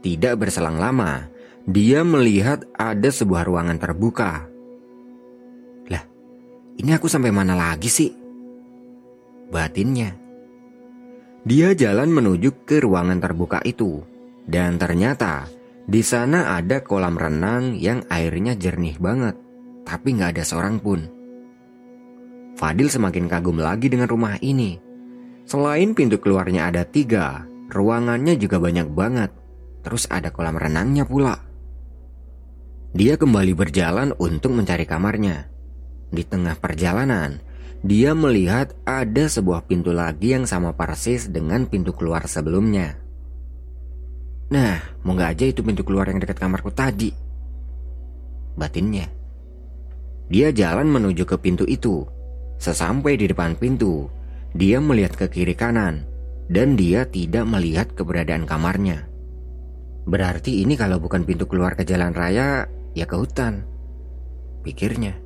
Tidak 0.03 0.35
berselang 0.35 0.77
lama, 0.83 1.31
dia 1.65 2.03
melihat 2.03 2.67
ada 2.75 3.09
sebuah 3.09 3.47
ruangan 3.47 3.79
terbuka 3.79 4.57
ini 6.77 6.93
aku 6.93 7.09
sampai 7.09 7.33
mana 7.33 7.57
lagi 7.57 7.89
sih? 7.89 8.13
Batinnya. 9.49 10.13
Dia 11.47 11.73
jalan 11.73 12.13
menuju 12.13 12.69
ke 12.69 12.85
ruangan 12.85 13.17
terbuka 13.17 13.65
itu. 13.65 14.05
Dan 14.45 14.77
ternyata 14.77 15.49
di 15.87 16.03
sana 16.03 16.59
ada 16.59 16.83
kolam 16.83 17.15
renang 17.15 17.79
yang 17.79 18.03
airnya 18.11 18.59
jernih 18.59 18.99
banget. 18.99 19.39
Tapi 19.87 20.19
nggak 20.19 20.35
ada 20.35 20.45
seorang 20.45 20.83
pun. 20.83 21.01
Fadil 22.59 22.91
semakin 22.91 23.31
kagum 23.31 23.63
lagi 23.63 23.87
dengan 23.87 24.11
rumah 24.11 24.35
ini. 24.43 24.83
Selain 25.47 25.95
pintu 25.95 26.19
keluarnya 26.19 26.75
ada 26.75 26.83
tiga, 26.83 27.47
ruangannya 27.71 28.35
juga 28.35 28.59
banyak 28.59 28.91
banget. 28.91 29.31
Terus 29.87 30.11
ada 30.11 30.35
kolam 30.35 30.59
renangnya 30.59 31.07
pula. 31.07 31.39
Dia 32.91 33.15
kembali 33.15 33.55
berjalan 33.55 34.11
untuk 34.19 34.59
mencari 34.59 34.83
kamarnya 34.83 35.57
di 36.11 36.23
tengah 36.23 36.55
perjalanan, 36.59 37.43
dia 37.83 38.15
melihat 38.15 38.73
ada 38.87 39.27
sebuah 39.27 39.67
pintu 39.67 39.91
lagi 39.91 40.33
yang 40.33 40.47
sama 40.47 40.75
persis 40.75 41.29
dengan 41.29 41.67
pintu 41.67 41.93
keluar 41.93 42.25
sebelumnya. 42.31 42.99
Nah, 44.47 44.79
mau 45.03 45.19
gak 45.19 45.39
aja 45.39 45.45
itu 45.51 45.61
pintu 45.67 45.83
keluar 45.83 46.07
yang 46.07 46.23
dekat 46.23 46.39
kamarku 46.39 46.71
tadi. 46.71 47.11
Batinnya. 48.55 49.11
Dia 50.31 50.55
jalan 50.55 50.87
menuju 50.91 51.27
ke 51.27 51.37
pintu 51.39 51.67
itu. 51.67 52.07
Sesampai 52.57 53.19
di 53.19 53.27
depan 53.29 53.59
pintu, 53.59 54.09
dia 54.57 54.81
melihat 54.81 55.15
ke 55.19 55.27
kiri 55.29 55.53
kanan 55.53 56.09
dan 56.47 56.79
dia 56.79 57.05
tidak 57.07 57.45
melihat 57.45 57.91
keberadaan 57.93 58.47
kamarnya. 58.47 59.07
Berarti 60.07 60.63
ini 60.63 60.79
kalau 60.79 61.03
bukan 61.03 61.27
pintu 61.27 61.51
keluar 61.51 61.75
ke 61.75 61.83
jalan 61.83 62.15
raya, 62.15 62.71
ya 62.95 63.05
ke 63.11 63.19
hutan. 63.19 63.67
Pikirnya. 64.63 65.19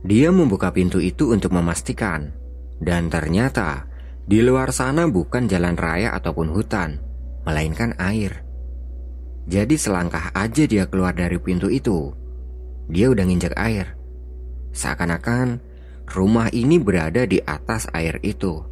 Dia 0.00 0.32
membuka 0.32 0.72
pintu 0.72 0.96
itu 0.96 1.28
untuk 1.28 1.52
memastikan, 1.52 2.32
dan 2.80 3.12
ternyata 3.12 3.84
di 4.24 4.40
luar 4.40 4.72
sana 4.72 5.04
bukan 5.04 5.44
jalan 5.44 5.76
raya 5.76 6.16
ataupun 6.16 6.48
hutan, 6.48 6.96
melainkan 7.50 7.98
air. 7.98 8.46
Jadi 9.50 9.74
selangkah 9.74 10.30
aja 10.30 10.64
dia 10.70 10.86
keluar 10.86 11.10
dari 11.10 11.34
pintu 11.42 11.66
itu, 11.66 12.14
dia 12.86 13.10
udah 13.10 13.26
nginjak 13.26 13.58
air. 13.58 13.98
Seakan-akan 14.70 15.58
rumah 16.06 16.46
ini 16.54 16.78
berada 16.78 17.26
di 17.26 17.42
atas 17.42 17.90
air 17.90 18.22
itu. 18.22 18.62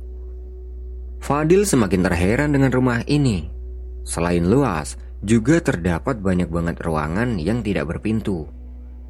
Fadil 1.19 1.67
semakin 1.67 2.07
terheran 2.07 2.55
dengan 2.55 2.71
rumah 2.71 3.03
ini. 3.11 3.51
Selain 4.07 4.47
luas, 4.47 4.95
juga 5.19 5.59
terdapat 5.59 6.23
banyak 6.23 6.47
banget 6.47 6.79
ruangan 6.79 7.43
yang 7.43 7.67
tidak 7.67 7.91
berpintu. 7.91 8.47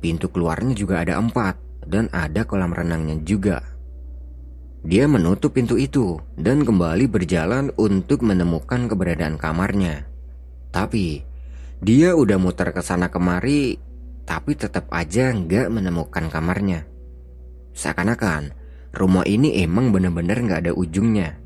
Pintu 0.01 0.33
keluarnya 0.33 0.73
juga 0.73 1.05
ada 1.05 1.21
empat 1.21 1.61
dan 1.85 2.09
ada 2.17 2.49
kolam 2.49 2.73
renangnya 2.73 3.21
juga. 3.21 3.61
Dia 4.87 5.11
menutup 5.11 5.59
pintu 5.59 5.75
itu 5.75 6.23
dan 6.39 6.63
kembali 6.63 7.11
berjalan 7.11 7.75
untuk 7.75 8.23
menemukan 8.23 8.87
keberadaan 8.87 9.35
kamarnya. 9.35 10.07
Tapi, 10.71 11.27
dia 11.83 12.15
udah 12.15 12.39
muter 12.39 12.71
ke 12.71 12.83
sana 12.83 13.11
kemari, 13.11 13.79
tapi 14.23 14.55
tetap 14.55 14.87
aja 14.95 15.35
nggak 15.35 15.67
menemukan 15.73 16.31
kamarnya. 16.31 16.87
Seakan-akan 17.75 18.55
rumah 18.95 19.27
ini 19.27 19.63
emang 19.63 19.91
bener-bener 19.91 20.39
nggak 20.47 20.61
ada 20.69 20.73
ujungnya. 20.75 21.39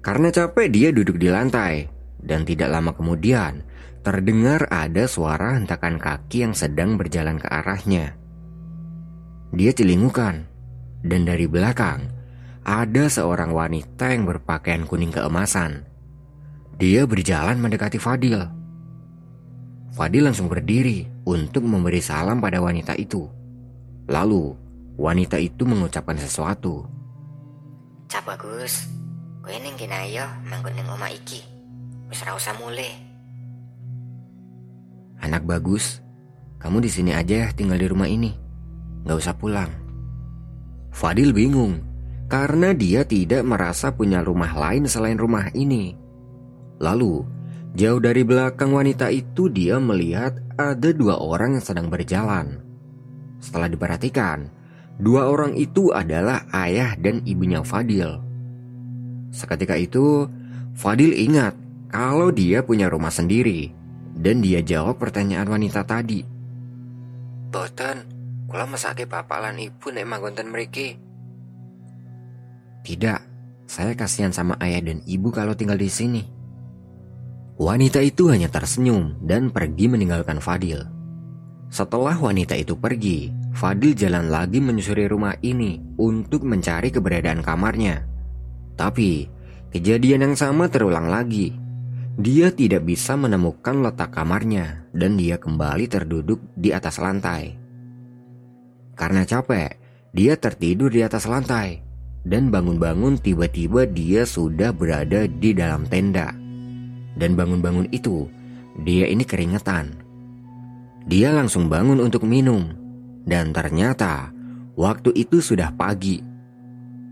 Karena 0.00 0.30
capek 0.30 0.70
dia 0.70 0.88
duduk 0.94 1.18
di 1.18 1.28
lantai 1.28 1.90
dan 2.22 2.46
tidak 2.46 2.70
lama 2.70 2.94
kemudian 2.94 3.66
terdengar 4.06 4.70
ada 4.70 5.10
suara 5.10 5.58
hentakan 5.58 5.98
kaki 5.98 6.46
yang 6.46 6.54
sedang 6.54 6.94
berjalan 6.94 7.42
ke 7.42 7.50
arahnya. 7.50 8.14
Dia 9.50 9.74
celingukan, 9.74 10.46
dan 11.06 11.22
dari 11.24 11.46
belakang 11.46 12.10
ada 12.66 13.06
seorang 13.06 13.54
wanita 13.54 14.10
yang 14.10 14.26
berpakaian 14.26 14.82
kuning 14.90 15.14
keemasan. 15.14 15.86
Dia 16.76 17.06
berjalan 17.06 17.62
mendekati 17.62 17.96
Fadil. 17.96 18.42
Fadil 19.94 20.26
langsung 20.28 20.50
berdiri 20.50 21.08
untuk 21.24 21.64
memberi 21.64 22.02
salam 22.02 22.42
pada 22.42 22.60
wanita 22.60 22.98
itu. 22.98 23.24
Lalu, 24.10 24.52
wanita 24.98 25.40
itu 25.40 25.62
mengucapkan 25.64 26.18
sesuatu. 26.20 26.84
Cap 28.10 28.26
bagus, 28.28 28.90
kowe 29.40 29.56
ning 29.56 29.78
ayo 29.78 30.26
manggon 30.50 30.74
ning 30.76 30.90
omah 30.90 31.08
iki. 31.08 31.40
Wis 32.10 32.22
usah 32.22 32.54
mulai. 32.60 32.92
Anak 35.22 35.48
bagus, 35.48 36.04
kamu 36.60 36.84
di 36.84 36.90
sini 36.92 37.10
aja 37.16 37.50
tinggal 37.56 37.80
di 37.80 37.88
rumah 37.88 38.06
ini 38.06 38.30
gak 39.06 39.22
usah 39.22 39.34
pulang. 39.38 39.85
Fadil 40.96 41.36
bingung 41.36 41.84
karena 42.24 42.72
dia 42.72 43.04
tidak 43.04 43.44
merasa 43.44 43.92
punya 43.92 44.24
rumah 44.24 44.56
lain 44.56 44.88
selain 44.88 45.20
rumah 45.20 45.52
ini. 45.52 45.92
Lalu, 46.80 47.20
jauh 47.76 48.00
dari 48.00 48.24
belakang 48.24 48.72
wanita 48.72 49.12
itu 49.12 49.52
dia 49.52 49.76
melihat 49.76 50.40
ada 50.56 50.96
dua 50.96 51.20
orang 51.20 51.60
yang 51.60 51.64
sedang 51.68 51.92
berjalan. 51.92 52.64
Setelah 53.44 53.68
diperhatikan, 53.68 54.48
dua 54.96 55.28
orang 55.28 55.52
itu 55.60 55.92
adalah 55.92 56.48
ayah 56.64 56.96
dan 56.96 57.20
ibunya 57.28 57.60
Fadil. 57.60 58.16
Seketika 59.36 59.76
itu, 59.76 60.24
Fadil 60.72 61.12
ingat 61.12 61.52
kalau 61.92 62.32
dia 62.32 62.64
punya 62.64 62.88
rumah 62.88 63.12
sendiri 63.12 63.68
dan 64.16 64.40
dia 64.40 64.64
jawab 64.64 64.96
pertanyaan 64.96 65.60
wanita 65.60 65.84
tadi. 65.84 66.24
Boten, 67.52 68.15
Kula 68.56 68.72
mesake 68.72 69.04
bapak 69.04 69.36
lan 69.36 69.60
ibu 69.60 69.92
nek 69.92 70.08
manggonten 70.08 70.48
mriki. 70.48 70.96
Tidak, 72.88 73.20
saya 73.68 73.92
kasihan 73.92 74.32
sama 74.32 74.56
ayah 74.64 74.80
dan 74.80 75.04
ibu 75.04 75.28
kalau 75.28 75.52
tinggal 75.52 75.76
di 75.76 75.92
sini. 75.92 76.24
Wanita 77.60 78.00
itu 78.00 78.32
hanya 78.32 78.48
tersenyum 78.48 79.20
dan 79.20 79.52
pergi 79.52 79.92
meninggalkan 79.92 80.40
Fadil. 80.40 80.88
Setelah 81.68 82.16
wanita 82.16 82.56
itu 82.56 82.80
pergi, 82.80 83.28
Fadil 83.52 83.92
jalan 83.92 84.32
lagi 84.32 84.64
menyusuri 84.64 85.04
rumah 85.04 85.36
ini 85.44 85.76
untuk 86.00 86.48
mencari 86.48 86.88
keberadaan 86.88 87.44
kamarnya. 87.44 88.08
Tapi, 88.72 89.28
kejadian 89.68 90.32
yang 90.32 90.36
sama 90.40 90.72
terulang 90.72 91.12
lagi. 91.12 91.52
Dia 92.16 92.48
tidak 92.56 92.88
bisa 92.88 93.20
menemukan 93.20 93.84
letak 93.84 94.16
kamarnya 94.16 94.88
dan 94.96 95.20
dia 95.20 95.36
kembali 95.36 95.92
terduduk 95.92 96.40
di 96.56 96.72
atas 96.72 96.96
lantai. 96.96 97.65
Karena 98.96 99.28
capek, 99.28 99.76
dia 100.16 100.40
tertidur 100.40 100.88
di 100.88 101.04
atas 101.04 101.28
lantai. 101.28 101.84
Dan 102.26 102.50
bangun-bangun 102.50 103.22
tiba-tiba 103.22 103.86
dia 103.86 104.26
sudah 104.26 104.74
berada 104.74 105.30
di 105.30 105.54
dalam 105.54 105.86
tenda. 105.86 106.34
Dan 107.14 107.38
bangun-bangun 107.38 107.92
itu, 107.94 108.26
dia 108.82 109.06
ini 109.06 109.22
keringetan. 109.22 109.94
Dia 111.06 111.30
langsung 111.30 111.70
bangun 111.70 112.02
untuk 112.02 112.26
minum. 112.26 112.66
Dan 113.22 113.54
ternyata, 113.54 114.34
waktu 114.74 115.14
itu 115.14 115.38
sudah 115.38 115.70
pagi. 115.76 116.18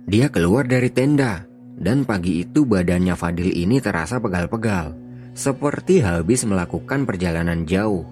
Dia 0.08 0.32
keluar 0.34 0.66
dari 0.66 0.90
tenda, 0.90 1.46
dan 1.78 2.02
pagi 2.02 2.42
itu 2.42 2.66
badannya 2.66 3.14
Fadil 3.14 3.54
ini 3.54 3.78
terasa 3.78 4.18
pegal-pegal, 4.18 4.98
seperti 5.32 6.02
habis 6.02 6.42
melakukan 6.42 7.06
perjalanan 7.06 7.62
jauh. 7.64 8.02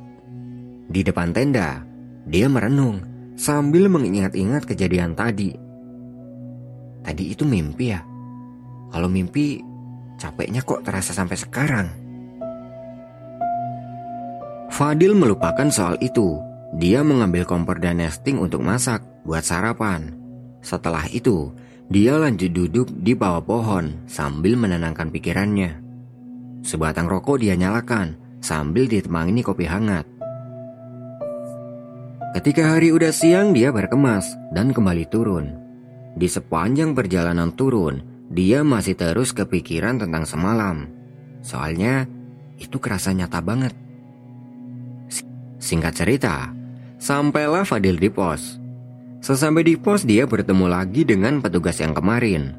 Di 0.87 1.03
depan 1.03 1.35
tenda, 1.35 1.83
dia 2.31 2.47
merenung 2.47 3.12
sambil 3.43 3.91
mengingat-ingat 3.91 4.63
kejadian 4.63 5.19
tadi. 5.19 5.51
Tadi 7.03 7.35
itu 7.35 7.43
mimpi 7.43 7.91
ya? 7.91 7.99
Kalau 8.95 9.11
mimpi, 9.11 9.59
capeknya 10.15 10.63
kok 10.63 10.87
terasa 10.87 11.11
sampai 11.11 11.35
sekarang. 11.35 11.89
Fadil 14.71 15.19
melupakan 15.19 15.67
soal 15.75 15.99
itu. 15.99 16.39
Dia 16.79 17.03
mengambil 17.03 17.45
kompor 17.45 17.83
dan 17.83 17.99
nesting 17.99 18.39
untuk 18.39 18.63
masak 18.63 19.03
buat 19.27 19.43
sarapan. 19.43 20.15
Setelah 20.63 21.05
itu, 21.11 21.51
dia 21.91 22.17
lanjut 22.17 22.49
duduk 22.49 22.89
di 22.95 23.13
bawah 23.13 23.43
pohon 23.43 24.07
sambil 24.07 24.55
menenangkan 24.57 25.13
pikirannya. 25.13 25.83
Sebatang 26.63 27.11
rokok 27.11 27.43
dia 27.43 27.59
nyalakan 27.59 28.17
sambil 28.39 28.87
ditemani 28.87 29.43
kopi 29.45 29.67
hangat. 29.67 30.09
Ketika 32.33 32.65
hari 32.65 32.89
udah 32.97 33.13
siang 33.13 33.53
dia 33.53 33.69
berkemas 33.69 34.25
dan 34.57 34.73
kembali 34.73 35.05
turun. 35.13 35.53
Di 36.17 36.25
sepanjang 36.33 36.97
perjalanan 36.97 37.53
turun, 37.53 38.01
dia 38.33 38.65
masih 38.65 38.97
terus 38.97 39.37
kepikiran 39.37 40.01
tentang 40.01 40.25
semalam. 40.25 40.89
Soalnya 41.45 42.09
itu 42.57 42.81
kerasa 42.81 43.13
nyata 43.13 43.45
banget. 43.45 43.77
Singkat 45.61 45.93
cerita, 45.93 46.49
sampailah 46.97 47.69
Fadil 47.69 48.01
di 48.01 48.09
pos. 48.09 48.57
Sesampai 49.21 49.69
di 49.69 49.77
pos 49.77 50.09
dia 50.09 50.25
bertemu 50.25 50.73
lagi 50.73 51.05
dengan 51.05 51.45
petugas 51.45 51.85
yang 51.85 51.93
kemarin. 51.93 52.57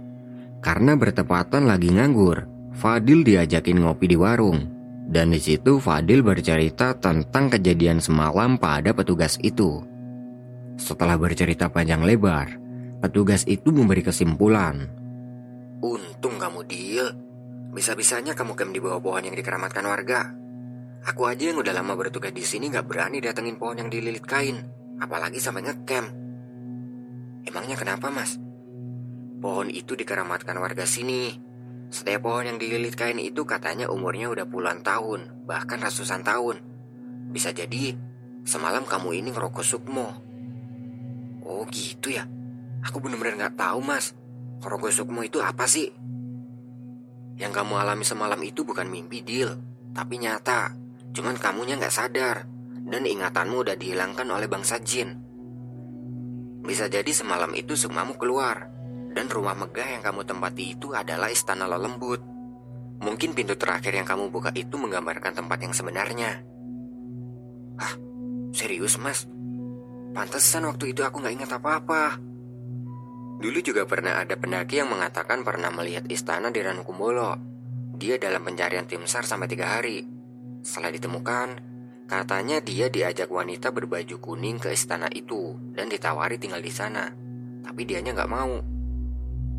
Karena 0.62 0.94
bertepatan 0.94 1.66
lagi 1.66 1.90
nganggur, 1.90 2.46
Fadil 2.78 3.26
diajakin 3.26 3.82
ngopi 3.82 4.06
di 4.06 4.18
warung. 4.22 4.73
Dan 5.14 5.30
di 5.30 5.38
situ 5.38 5.78
Fadil 5.78 6.26
bercerita 6.26 6.98
tentang 6.98 7.54
kejadian 7.54 8.02
semalam 8.02 8.58
pada 8.58 8.98
petugas 8.98 9.38
itu. 9.46 9.86
Setelah 10.74 11.22
bercerita 11.22 11.70
panjang 11.70 12.02
lebar, 12.02 12.58
petugas 12.98 13.46
itu 13.46 13.70
memberi 13.70 14.02
kesimpulan. 14.02 14.90
Untung 15.86 16.42
kamu 16.42 16.66
deal. 16.66 17.14
Bisa-bisanya 17.78 18.34
kamu 18.34 18.58
kem 18.58 18.74
di 18.74 18.82
bawah 18.82 18.98
pohon 18.98 19.30
yang 19.30 19.38
dikeramatkan 19.38 19.86
warga. 19.86 20.34
Aku 21.06 21.30
aja 21.30 21.54
yang 21.54 21.62
udah 21.62 21.78
lama 21.78 21.94
bertugas 21.94 22.34
di 22.34 22.42
sini 22.42 22.74
gak 22.74 22.90
berani 22.90 23.22
datengin 23.22 23.62
pohon 23.62 23.86
yang 23.86 23.94
dililit 23.94 24.26
kain. 24.26 24.66
Apalagi 24.98 25.38
sampai 25.38 25.62
ngecamp. 25.62 26.10
Emangnya 27.46 27.78
kenapa 27.78 28.10
mas? 28.10 28.42
Pohon 29.38 29.70
itu 29.70 29.94
dikeramatkan 29.94 30.58
warga 30.58 30.90
sini 30.90 31.53
setiap 31.94 32.26
pohon 32.26 32.50
yang 32.50 32.58
dililit 32.58 32.98
kain 32.98 33.22
itu 33.22 33.46
katanya 33.46 33.94
umurnya 33.94 34.34
udah 34.34 34.50
puluhan 34.50 34.82
tahun, 34.82 35.46
bahkan 35.46 35.78
ratusan 35.78 36.26
tahun. 36.26 36.58
Bisa 37.30 37.54
jadi 37.54 37.94
semalam 38.42 38.82
kamu 38.90 39.22
ini 39.22 39.30
ngerokok 39.30 39.62
sukmo. 39.62 40.10
Oh 41.46 41.70
gitu 41.70 42.10
ya. 42.10 42.26
Aku 42.84 42.98
bener-bener 43.00 43.38
gak 43.38 43.56
tahu 43.56 43.80
mas. 43.80 44.12
Korogo 44.60 44.88
Sukmo 44.92 45.24
itu 45.24 45.44
apa 45.44 45.68
sih? 45.68 45.92
Yang 47.36 47.52
kamu 47.52 47.74
alami 47.80 48.08
semalam 48.08 48.40
itu 48.44 48.64
bukan 48.64 48.88
mimpi, 48.88 49.24
Dil. 49.24 49.52
Tapi 49.92 50.20
nyata. 50.20 50.72
Cuman 51.12 51.36
kamunya 51.36 51.80
gak 51.80 51.94
sadar. 51.94 52.48
Dan 52.84 53.08
ingatanmu 53.08 53.64
udah 53.64 53.76
dihilangkan 53.76 54.28
oleh 54.28 54.48
bangsa 54.52 54.80
jin. 54.84 55.20
Bisa 56.64 56.88
jadi 56.88 57.12
semalam 57.12 57.52
itu 57.56 57.76
sukmamu 57.76 58.16
keluar. 58.16 58.72
Dan 59.14 59.30
rumah 59.30 59.54
megah 59.54 59.86
yang 59.86 60.02
kamu 60.02 60.26
tempati 60.26 60.74
itu 60.74 60.90
adalah 60.92 61.30
istana 61.30 61.70
lelembut. 61.70 62.22
Mungkin 63.04 63.38
pintu 63.38 63.54
terakhir 63.54 63.94
yang 63.94 64.10
kamu 64.10 64.34
buka 64.34 64.50
itu 64.58 64.74
menggambarkan 64.74 65.38
tempat 65.38 65.60
yang 65.62 65.74
sebenarnya. 65.76 66.42
Ah, 67.78 67.94
serius 68.54 68.98
mas? 68.98 69.30
Pantesan 70.14 70.66
waktu 70.70 70.94
itu 70.94 71.02
aku 71.06 71.22
gak 71.22 71.34
ingat 71.34 71.52
apa-apa. 71.58 72.18
Dulu 73.44 73.60
juga 73.60 73.84
pernah 73.84 74.22
ada 74.22 74.38
pendaki 74.38 74.80
yang 74.80 74.94
mengatakan 74.94 75.44
pernah 75.44 75.68
melihat 75.74 76.06
istana 76.08 76.54
di 76.54 76.64
Ranukumbolo. 76.64 77.36
Dia 77.98 78.16
dalam 78.18 78.42
pencarian 78.46 78.88
tim 78.88 79.04
SAR 79.04 79.28
sampai 79.28 79.52
tiga 79.52 79.78
hari. 79.78 80.06
Setelah 80.64 80.96
ditemukan, 80.96 81.48
katanya 82.08 82.64
dia 82.64 82.88
diajak 82.88 83.28
wanita 83.28 83.76
berbaju 83.76 84.16
kuning 84.22 84.64
ke 84.64 84.72
istana 84.72 85.12
itu 85.12 85.60
dan 85.76 85.92
ditawari 85.92 86.40
tinggal 86.40 86.64
di 86.64 86.72
sana. 86.72 87.12
Tapi 87.68 87.82
dianya 87.84 88.16
nggak 88.16 88.32
mau. 88.32 88.73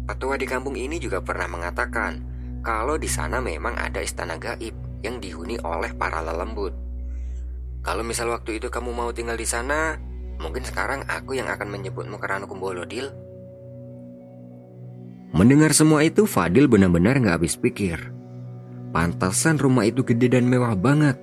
Petua 0.05 0.37
di 0.37 0.45
kampung 0.45 0.77
ini 0.77 1.01
juga 1.01 1.25
pernah 1.25 1.49
mengatakan 1.49 2.21
kalau 2.61 3.01
di 3.01 3.09
sana 3.09 3.41
memang 3.41 3.77
ada 3.77 4.05
istana 4.05 4.37
gaib 4.37 4.77
yang 5.01 5.21
dihuni 5.21 5.61
oleh 5.65 5.93
para 5.97 6.21
lelembut. 6.21 6.73
Kalau 7.85 8.01
misal 8.01 8.33
waktu 8.33 8.61
itu 8.61 8.73
kamu 8.73 8.93
mau 8.97 9.13
tinggal 9.13 9.37
di 9.37 9.45
sana, 9.45 10.01
Mungkin 10.39 10.67
sekarang 10.67 11.07
aku 11.07 11.39
yang 11.39 11.47
akan 11.47 11.69
menyebutmu 11.71 12.19
ke 12.19 12.27
Ranu 12.27 12.51
Kumbolo, 12.51 12.83
Dil. 12.83 13.11
Mendengar 15.35 15.75
semua 15.75 16.07
itu, 16.07 16.27
Fadil 16.27 16.71
benar-benar 16.71 17.19
gak 17.19 17.43
habis 17.43 17.59
pikir. 17.59 17.99
Pantasan 18.95 19.59
rumah 19.59 19.83
itu 19.83 20.07
gede 20.07 20.31
dan 20.39 20.47
mewah 20.47 20.79
banget. 20.79 21.19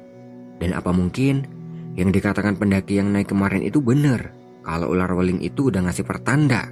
Dan 0.60 0.76
apa 0.76 0.92
mungkin 0.92 1.48
yang 1.96 2.12
dikatakan 2.12 2.60
pendaki 2.60 3.00
yang 3.00 3.12
naik 3.12 3.32
kemarin 3.32 3.64
itu 3.64 3.80
benar 3.80 4.32
kalau 4.64 4.92
ular 4.92 5.12
weling 5.16 5.40
itu 5.40 5.72
udah 5.72 5.88
ngasih 5.88 6.04
pertanda. 6.04 6.68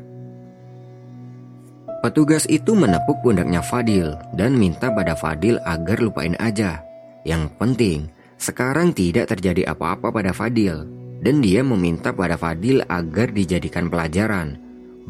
Petugas 2.00 2.48
itu 2.48 2.72
menepuk 2.80 3.20
pundaknya 3.20 3.60
Fadil 3.60 4.16
dan 4.32 4.56
minta 4.56 4.88
pada 4.88 5.20
Fadil 5.20 5.60
agar 5.68 6.00
lupain 6.00 6.32
aja. 6.40 6.80
Yang 7.28 7.52
penting, 7.60 8.00
sekarang 8.40 8.96
tidak 8.96 9.28
terjadi 9.28 9.76
apa-apa 9.76 10.08
pada 10.08 10.32
Fadil 10.32 10.88
dan 11.20 11.44
dia 11.44 11.60
meminta 11.60 12.16
pada 12.16 12.40
Fadil 12.40 12.80
agar 12.88 13.36
dijadikan 13.36 13.92
pelajaran 13.92 14.56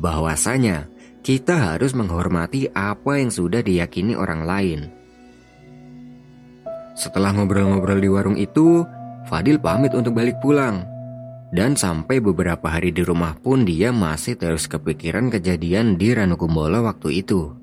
bahwasanya 0.01 0.89
kita 1.21 1.77
harus 1.77 1.93
menghormati 1.93 2.65
apa 2.73 3.21
yang 3.21 3.29
sudah 3.29 3.61
diyakini 3.61 4.17
orang 4.17 4.41
lain. 4.49 4.79
Setelah 6.97 7.37
ngobrol-ngobrol 7.37 8.01
di 8.01 8.09
warung 8.09 8.35
itu, 8.35 8.81
Fadil 9.29 9.61
pamit 9.61 9.93
untuk 9.93 10.17
balik 10.17 10.41
pulang. 10.41 10.81
Dan 11.49 11.75
sampai 11.75 12.23
beberapa 12.23 12.71
hari 12.71 12.95
di 12.95 13.03
rumah 13.03 13.35
pun 13.35 13.67
dia 13.67 13.91
masih 13.91 14.39
terus 14.39 14.69
kepikiran 14.71 15.33
kejadian 15.33 15.99
di 15.99 16.15
Ranukumbolo 16.15 16.87
waktu 16.87 17.25
itu. 17.25 17.58